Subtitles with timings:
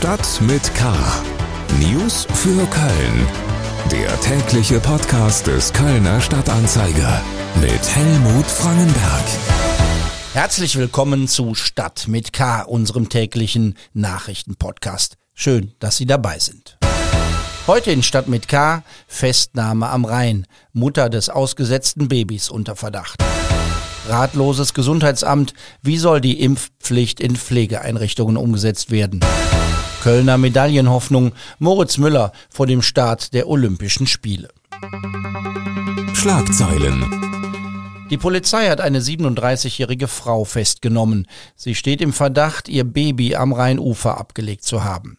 [0.00, 0.96] Stadt mit K.
[1.78, 3.26] News für Köln.
[3.92, 7.20] Der tägliche Podcast des Kölner Stadtanzeiger
[7.60, 9.24] mit Helmut Frangenberg.
[10.32, 15.18] Herzlich willkommen zu Stadt mit K, unserem täglichen Nachrichtenpodcast.
[15.34, 16.78] Schön, dass Sie dabei sind.
[17.66, 20.46] Heute in Stadt mit K Festnahme am Rhein.
[20.72, 23.22] Mutter des ausgesetzten Babys unter Verdacht.
[24.08, 25.52] Ratloses Gesundheitsamt.
[25.82, 29.20] Wie soll die Impfpflicht in Pflegeeinrichtungen umgesetzt werden?
[30.00, 31.32] Kölner Medaillenhoffnung.
[31.58, 34.48] Moritz Müller vor dem Start der Olympischen Spiele.
[36.14, 37.04] Schlagzeilen.
[38.10, 41.26] Die Polizei hat eine 37-jährige Frau festgenommen.
[41.54, 45.18] Sie steht im Verdacht, ihr Baby am Rheinufer abgelegt zu haben.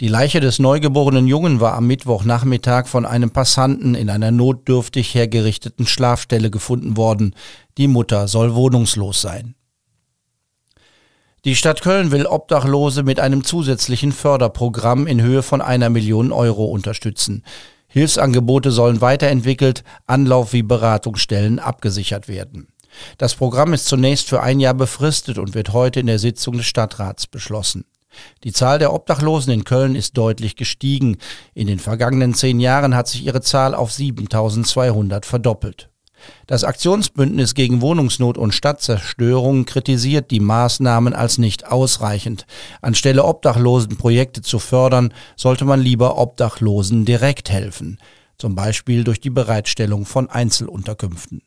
[0.00, 5.86] Die Leiche des neugeborenen Jungen war am Mittwochnachmittag von einem Passanten in einer notdürftig hergerichteten
[5.86, 7.34] Schlafstelle gefunden worden.
[7.78, 9.54] Die Mutter soll wohnungslos sein.
[11.46, 16.66] Die Stadt Köln will Obdachlose mit einem zusätzlichen Förderprogramm in Höhe von einer Million Euro
[16.66, 17.44] unterstützen.
[17.88, 22.68] Hilfsangebote sollen weiterentwickelt, Anlauf wie Beratungsstellen abgesichert werden.
[23.16, 26.66] Das Programm ist zunächst für ein Jahr befristet und wird heute in der Sitzung des
[26.66, 27.86] Stadtrats beschlossen.
[28.44, 31.16] Die Zahl der Obdachlosen in Köln ist deutlich gestiegen.
[31.54, 35.88] In den vergangenen zehn Jahren hat sich ihre Zahl auf 7200 verdoppelt.
[36.46, 42.46] Das Aktionsbündnis gegen Wohnungsnot und Stadtzerstörung kritisiert die Maßnahmen als nicht ausreichend.
[42.82, 47.98] Anstelle Obdachlosen Projekte zu fördern, sollte man lieber Obdachlosen direkt helfen,
[48.38, 51.42] zum Beispiel durch die Bereitstellung von Einzelunterkünften.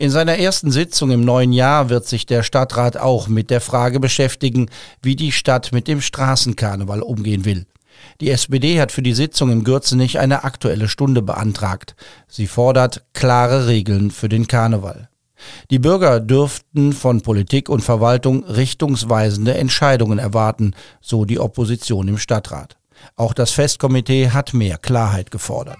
[0.00, 4.00] In seiner ersten Sitzung im neuen Jahr wird sich der Stadtrat auch mit der Frage
[4.00, 4.70] beschäftigen,
[5.02, 7.66] wie die Stadt mit dem Straßenkarneval umgehen will.
[8.20, 11.94] Die SPD hat für die Sitzung im Gürzenich eine aktuelle Stunde beantragt.
[12.28, 15.08] Sie fordert klare Regeln für den Karneval.
[15.70, 22.76] Die Bürger dürften von Politik und Verwaltung richtungsweisende Entscheidungen erwarten, so die Opposition im Stadtrat.
[23.16, 25.78] Auch das Festkomitee hat mehr Klarheit gefordert.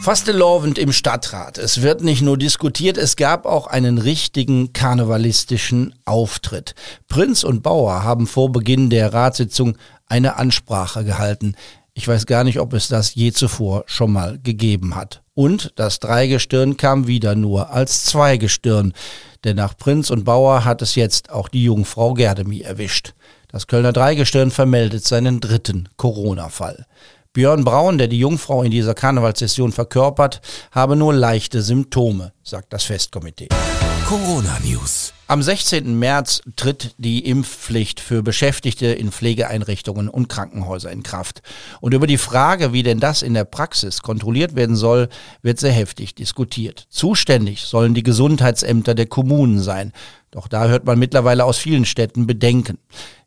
[0.00, 1.58] Fastelovend im Stadtrat.
[1.58, 6.74] Es wird nicht nur diskutiert, es gab auch einen richtigen karnevalistischen Auftritt.
[7.06, 11.54] Prinz und Bauer haben vor Beginn der Ratssitzung eine Ansprache gehalten.
[11.92, 15.20] Ich weiß gar nicht, ob es das je zuvor schon mal gegeben hat.
[15.34, 18.94] Und das Dreigestirn kam wieder nur als Zweigestirn.
[19.44, 23.12] Denn nach Prinz und Bauer hat es jetzt auch die Jungfrau Gerdemi erwischt.
[23.48, 26.86] Das Kölner Dreigestirn vermeldet seinen dritten Corona-Fall.
[27.32, 30.40] Björn Braun, der die Jungfrau in dieser Karnevalssession verkörpert,
[30.72, 33.46] habe nur leichte Symptome, sagt das Festkomitee.
[34.08, 35.12] Corona News.
[35.28, 35.96] Am 16.
[35.96, 41.42] März tritt die Impfpflicht für Beschäftigte in Pflegeeinrichtungen und Krankenhäuser in Kraft.
[41.80, 45.08] Und über die Frage, wie denn das in der Praxis kontrolliert werden soll,
[45.42, 46.86] wird sehr heftig diskutiert.
[46.88, 49.92] Zuständig sollen die Gesundheitsämter der Kommunen sein.
[50.30, 52.78] Doch da hört man mittlerweile aus vielen Städten Bedenken.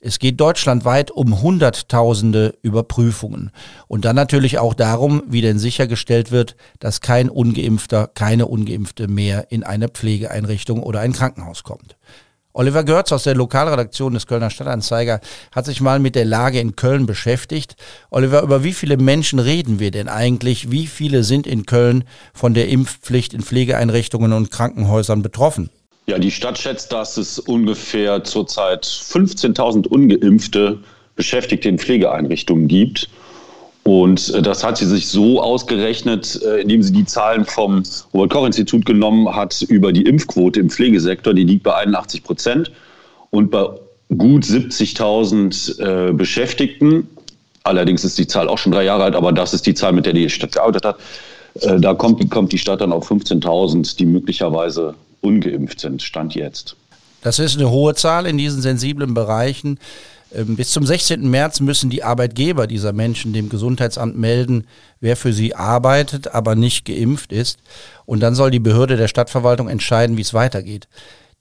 [0.00, 3.50] Es geht deutschlandweit um Hunderttausende Überprüfungen.
[3.86, 9.50] Und dann natürlich auch darum, wie denn sichergestellt wird, dass kein ungeimpfter, keine ungeimpfte mehr
[9.50, 11.96] in eine Pflegeeinrichtung oder ein Krankenhaus kommt.
[12.52, 15.20] Oliver Görz aus der Lokalredaktion des Kölner Stadtanzeiger
[15.52, 17.76] hat sich mal mit der Lage in Köln beschäftigt.
[18.10, 20.70] Oliver, über wie viele Menschen reden wir denn eigentlich?
[20.70, 25.70] Wie viele sind in Köln von der Impfpflicht in Pflegeeinrichtungen und Krankenhäusern betroffen?
[26.06, 30.78] Ja, die Stadt schätzt, dass es ungefähr zurzeit 15.000 ungeimpfte
[31.14, 33.08] Beschäftigte in Pflegeeinrichtungen gibt.
[33.82, 38.84] Und äh, das hat sie sich so ausgerechnet, äh, indem sie die Zahlen vom Robert-Koch-Institut
[38.84, 41.34] genommen hat über die Impfquote im Pflegesektor.
[41.34, 42.72] Die liegt bei 81 Prozent.
[43.30, 43.68] Und bei
[44.16, 47.08] gut 70.000 äh, Beschäftigten,
[47.62, 50.06] allerdings ist die Zahl auch schon drei Jahre alt, aber das ist die Zahl, mit
[50.06, 50.98] der die Stadt gearbeitet hat,
[51.78, 56.76] da kommt, kommt die Stadt dann auf 15.000, die möglicherweise ungeimpft sind, Stand jetzt.
[57.22, 59.78] Das ist eine hohe Zahl in diesen sensiblen Bereichen.
[60.32, 61.28] Ähm, bis zum 16.
[61.28, 64.66] März müssen die Arbeitgeber dieser Menschen dem Gesundheitsamt melden,
[65.00, 67.58] wer für sie arbeitet, aber nicht geimpft ist.
[68.06, 70.88] Und dann soll die Behörde der Stadtverwaltung entscheiden, wie es weitergeht.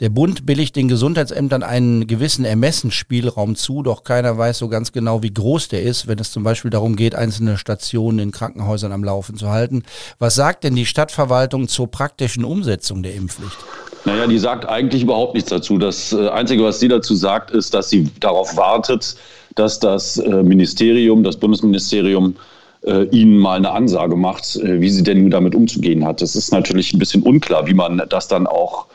[0.00, 5.24] Der Bund billigt den Gesundheitsämtern einen gewissen Ermessensspielraum zu, doch keiner weiß so ganz genau,
[5.24, 9.02] wie groß der ist, wenn es zum Beispiel darum geht, einzelne Stationen in Krankenhäusern am
[9.02, 9.82] Laufen zu halten.
[10.20, 13.56] Was sagt denn die Stadtverwaltung zur praktischen Umsetzung der Impfpflicht?
[14.04, 15.78] Naja, die sagt eigentlich überhaupt nichts dazu.
[15.78, 19.16] Das äh, Einzige, was sie dazu sagt, ist, dass sie darauf wartet,
[19.56, 22.36] dass das äh, Ministerium, das Bundesministerium,
[22.82, 26.22] äh, ihnen mal eine Ansage macht, wie sie denn damit umzugehen hat.
[26.22, 28.86] Das ist natürlich ein bisschen unklar, wie man das dann auch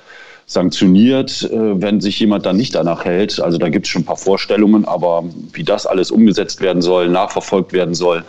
[0.45, 3.40] sanktioniert, äh, wenn sich jemand dann nicht danach hält.
[3.40, 5.24] Also da gibt es schon ein paar Vorstellungen, aber
[5.54, 8.24] wie das alles umgesetzt werden soll, nachverfolgt werden soll,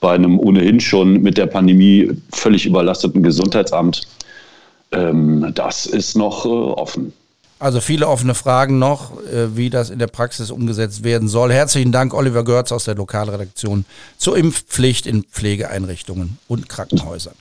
[0.00, 4.06] bei einem ohnehin schon mit der Pandemie völlig überlasteten Gesundheitsamt,
[4.92, 7.12] ähm, das ist noch äh, offen.
[7.58, 11.52] Also viele offene Fragen noch, äh, wie das in der Praxis umgesetzt werden soll.
[11.52, 13.86] Herzlichen Dank, Oliver Görz aus der Lokalredaktion
[14.18, 17.34] zur Impfpflicht in Pflegeeinrichtungen und Krankenhäusern.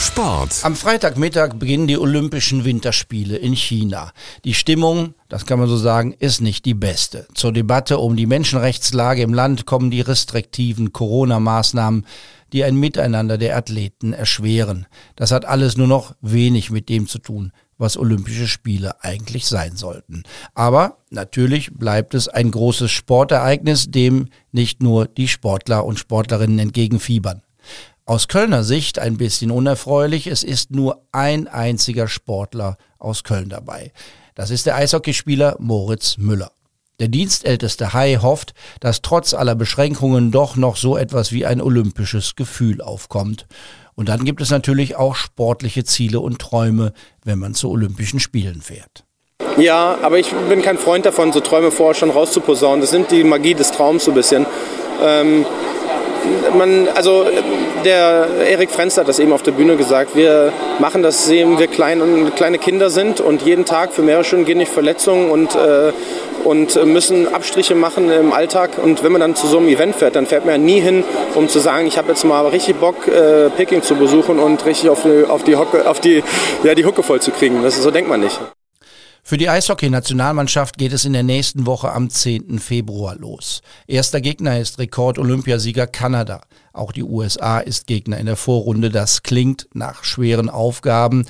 [0.00, 0.60] Sport.
[0.62, 4.12] Am Freitagmittag beginnen die Olympischen Winterspiele in China.
[4.44, 7.28] Die Stimmung, das kann man so sagen, ist nicht die beste.
[7.34, 12.06] Zur Debatte um die Menschenrechtslage im Land kommen die restriktiven Corona-Maßnahmen,
[12.54, 14.86] die ein Miteinander der Athleten erschweren.
[15.16, 19.76] Das hat alles nur noch wenig mit dem zu tun, was Olympische Spiele eigentlich sein
[19.76, 20.22] sollten.
[20.54, 27.42] Aber natürlich bleibt es ein großes Sportereignis, dem nicht nur die Sportler und Sportlerinnen entgegenfiebern.
[28.10, 33.92] Aus Kölner Sicht ein bisschen unerfreulich, es ist nur ein einziger Sportler aus Köln dabei.
[34.34, 36.50] Das ist der Eishockeyspieler Moritz Müller.
[36.98, 42.34] Der dienstälteste Hai hofft, dass trotz aller Beschränkungen doch noch so etwas wie ein olympisches
[42.34, 43.46] Gefühl aufkommt.
[43.94, 46.92] Und dann gibt es natürlich auch sportliche Ziele und Träume,
[47.24, 49.04] wenn man zu Olympischen Spielen fährt.
[49.56, 52.80] Ja, aber ich bin kein Freund davon, so Träume vorher schon rauszuposaunen.
[52.80, 54.46] Das nimmt die Magie des Traums so ein bisschen.
[55.00, 55.46] Ähm,
[56.56, 57.24] man, also
[57.84, 60.14] der Erik Frenz hat das eben auf der Bühne gesagt.
[60.14, 64.44] Wir machen das, sehen wir klein kleine Kinder sind und jeden Tag für mehrere Stunden
[64.44, 65.92] gehen nicht Verletzungen und äh,
[66.44, 68.70] und müssen Abstriche machen im Alltag.
[68.82, 71.04] Und wenn man dann zu so einem Event fährt, dann fährt man ja nie hin,
[71.34, 74.88] um zu sagen, ich habe jetzt mal richtig Bock, äh, Peking zu besuchen und richtig
[74.90, 76.22] auf die, auf die, Hocke, auf die,
[76.62, 77.62] ja, die Hucke voll zu kriegen.
[77.62, 78.40] Das, so denkt man nicht.
[79.30, 82.58] Für die Eishockey-Nationalmannschaft geht es in der nächsten Woche am 10.
[82.58, 83.62] Februar los.
[83.86, 86.40] Erster Gegner ist Rekord-Olympiasieger Kanada.
[86.72, 88.90] Auch die USA ist Gegner in der Vorrunde.
[88.90, 91.26] Das klingt nach schweren Aufgaben.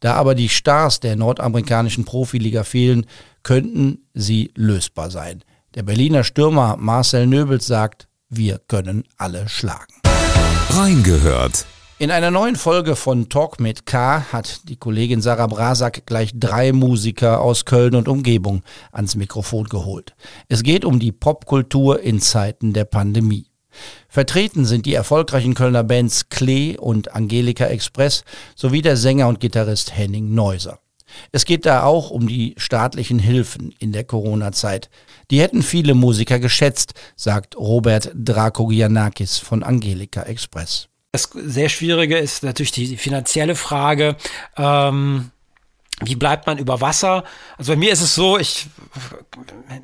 [0.00, 3.06] Da aber die Stars der nordamerikanischen Profiliga fehlen,
[3.44, 5.44] könnten sie lösbar sein.
[5.76, 9.94] Der Berliner Stürmer Marcel Nöbels sagt, wir können alle schlagen.
[10.70, 11.66] Reingehört.
[11.96, 16.72] In einer neuen Folge von Talk mit K hat die Kollegin Sarah Brasak gleich drei
[16.72, 20.16] Musiker aus Köln und Umgebung ans Mikrofon geholt.
[20.48, 23.46] Es geht um die Popkultur in Zeiten der Pandemie.
[24.08, 28.24] Vertreten sind die erfolgreichen Kölner Bands Klee und Angelika Express
[28.56, 30.80] sowie der Sänger und Gitarrist Henning Neuser.
[31.30, 34.90] Es geht da auch um die staatlichen Hilfen in der Corona-Zeit.
[35.30, 40.88] Die hätten viele Musiker geschätzt, sagt Robert Drakogianakis von Angelika Express.
[41.14, 44.16] Das sehr Schwierige ist natürlich die finanzielle Frage.
[44.56, 45.30] Ähm,
[46.00, 47.22] wie bleibt man über Wasser?
[47.56, 48.66] Also bei mir ist es so, ich,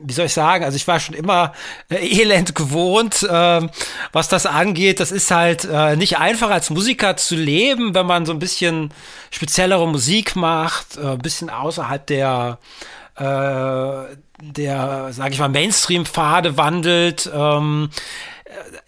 [0.03, 1.53] wie soll ich sagen, also ich war schon immer
[1.89, 3.61] äh, elend gewohnt, äh,
[4.11, 4.99] was das angeht.
[4.99, 8.93] Das ist halt äh, nicht einfach als Musiker zu leben, wenn man so ein bisschen
[9.31, 12.59] speziellere Musik macht, äh, ein bisschen außerhalb der
[13.15, 17.31] äh, der, sage ich mal, Mainstream-Pfade wandelt.
[17.33, 17.91] Ähm,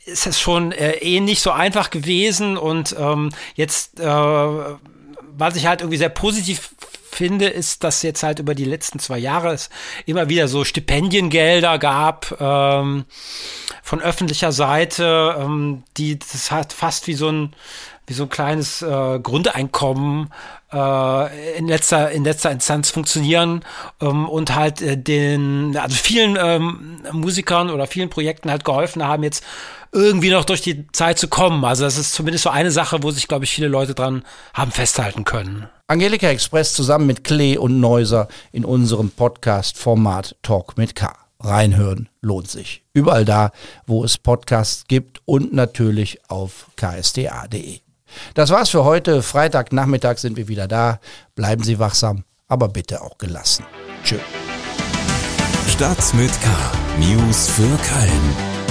[0.05, 5.67] ist es schon äh, eh nicht so einfach gewesen und ähm, jetzt, äh, was ich
[5.67, 6.71] halt irgendwie sehr positiv
[7.15, 9.71] finde, ist, dass jetzt halt über die letzten zwei Jahre es
[10.07, 13.05] immer wieder so Stipendiengelder gab ähm,
[13.83, 17.55] von öffentlicher Seite, ähm, die das hat fast wie so ein
[18.07, 20.33] wie so ein kleines äh, Grundeinkommen
[20.73, 23.65] äh, in letzter in letzter Instanz funktionieren
[24.01, 29.23] ähm, und halt äh, den also vielen ähm, Musikern oder vielen Projekten halt geholfen haben
[29.23, 29.45] jetzt
[29.93, 31.65] irgendwie noch durch die Zeit zu kommen.
[31.65, 34.25] Also das ist zumindest so eine Sache, wo sich glaube ich viele Leute dran
[34.55, 35.69] haben festhalten können.
[35.87, 41.13] Angelika Express zusammen mit Klee und Neuser in unserem Podcast Format Talk mit K.
[41.41, 42.85] Reinhören lohnt sich.
[42.95, 43.51] Überall da,
[43.87, 47.81] wo es Podcasts gibt und natürlich auf ksta.de.
[48.35, 49.23] Das war's für heute.
[49.23, 51.01] Freitagnachmittag sind wir wieder da.
[51.35, 53.65] Bleiben Sie wachsam, aber bitte auch gelassen.
[54.05, 54.17] Tschö.
[55.69, 56.49] Stadt mit K.
[56.99, 58.52] News für Köln.